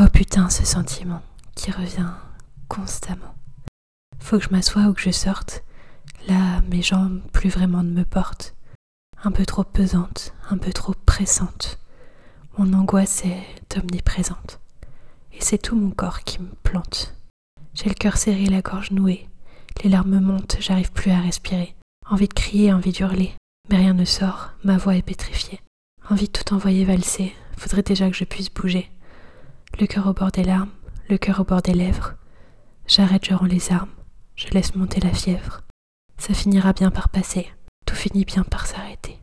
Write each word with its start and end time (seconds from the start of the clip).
Oh 0.00 0.06
putain, 0.12 0.48
ce 0.48 0.64
sentiment 0.64 1.22
qui 1.56 1.72
revient 1.72 2.12
constamment. 2.68 3.34
Faut 4.20 4.38
que 4.38 4.44
je 4.44 4.50
m'assoie 4.50 4.84
ou 4.84 4.92
que 4.92 5.00
je 5.00 5.10
sorte. 5.10 5.64
Là, 6.28 6.62
mes 6.70 6.82
jambes 6.82 7.20
plus 7.32 7.48
vraiment 7.48 7.82
ne 7.82 7.90
me 7.90 8.04
portent. 8.04 8.54
Un 9.24 9.32
peu 9.32 9.44
trop 9.44 9.64
pesantes, 9.64 10.34
un 10.50 10.56
peu 10.56 10.72
trop 10.72 10.94
pressantes. 11.04 11.80
Mon 12.56 12.74
angoisse 12.74 13.24
est 13.24 13.76
omniprésente. 13.76 14.60
Et 15.32 15.40
c'est 15.40 15.58
tout 15.58 15.74
mon 15.74 15.90
corps 15.90 16.20
qui 16.20 16.40
me 16.40 16.52
plante. 16.62 17.16
J'ai 17.74 17.88
le 17.88 17.94
cœur 17.94 18.18
serré, 18.18 18.46
la 18.46 18.62
gorge 18.62 18.92
nouée. 18.92 19.28
Les 19.82 19.90
larmes 19.90 20.20
montent, 20.20 20.58
j'arrive 20.60 20.92
plus 20.92 21.10
à 21.10 21.18
respirer. 21.18 21.74
Envie 22.08 22.28
de 22.28 22.34
crier, 22.34 22.72
envie 22.72 22.92
d'hurler. 22.92 23.34
Mais 23.68 23.78
rien 23.78 23.94
ne 23.94 24.04
sort, 24.04 24.52
ma 24.62 24.76
voix 24.76 24.94
est 24.94 25.02
pétrifiée. 25.02 25.60
Envie 26.08 26.28
de 26.28 26.38
tout 26.38 26.54
envoyer 26.54 26.84
valser, 26.84 27.34
faudrait 27.56 27.82
déjà 27.82 28.08
que 28.08 28.16
je 28.16 28.24
puisse 28.24 28.48
bouger. 28.48 28.92
Le 29.80 29.86
cœur 29.86 30.08
au 30.08 30.12
bord 30.12 30.32
des 30.32 30.42
larmes, 30.42 30.72
le 31.08 31.18
cœur 31.18 31.38
au 31.38 31.44
bord 31.44 31.62
des 31.62 31.72
lèvres. 31.72 32.14
J'arrête, 32.88 33.24
je 33.24 33.34
rends 33.34 33.46
les 33.46 33.70
armes, 33.70 33.92
je 34.34 34.48
laisse 34.48 34.74
monter 34.74 34.98
la 34.98 35.12
fièvre. 35.12 35.60
Ça 36.16 36.34
finira 36.34 36.72
bien 36.72 36.90
par 36.90 37.10
passer, 37.10 37.46
tout 37.86 37.94
finit 37.94 38.24
bien 38.24 38.42
par 38.42 38.66
s'arrêter. 38.66 39.17